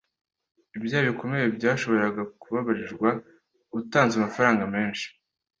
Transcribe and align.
Ibyaha 0.77 1.03
bikomeye 1.09 1.45
byashoboraga 1.57 2.21
kubabarirwa 2.41 3.09
utanze 3.79 4.13
amafaranga 4.17 4.63
menshi. 4.75 5.07